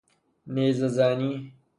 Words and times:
نیزه 0.53 0.87
زنی 0.95 1.31